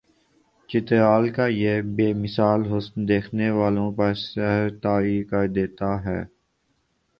[0.69, 6.21] چترال کا یہ بے مثال حسن دیکھنے والوں پر سحر طاری کردیتا ہے